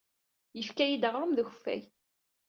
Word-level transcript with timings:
Yefka-iyi-d 0.57 1.07
aɣrum 1.07 1.33
d 1.33 1.39
ukeffay. 1.43 1.81